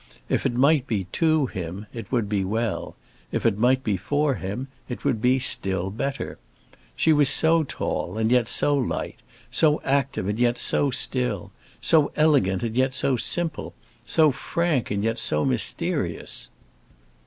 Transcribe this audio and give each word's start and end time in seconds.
If 0.29 0.47
it 0.47 0.55
might 0.55 0.87
be 0.87 1.03
to 1.11 1.45
him, 1.45 1.85
it 1.93 2.11
would 2.11 2.27
be 2.27 2.43
well; 2.43 2.95
if 3.31 3.45
it 3.45 3.59
might 3.59 3.83
be 3.83 3.97
for 3.97 4.33
him, 4.33 4.67
it 4.89 5.05
would 5.05 5.21
be 5.21 5.37
still 5.37 5.91
better! 5.91 6.39
She 6.95 7.13
was 7.13 7.29
so 7.29 7.61
tall 7.61 8.17
and 8.17 8.31
yet 8.31 8.47
so 8.47 8.73
light, 8.75 9.19
so 9.51 9.79
active 9.83 10.27
and 10.27 10.39
yet 10.39 10.57
so 10.57 10.89
still, 10.89 11.51
so 11.81 12.11
elegant 12.15 12.63
and 12.63 12.75
yet 12.75 12.95
so 12.95 13.15
simple, 13.15 13.75
so 14.03 14.31
frank 14.31 14.89
and 14.89 15.03
yet 15.03 15.19
so 15.19 15.45
mysterious! 15.45 16.49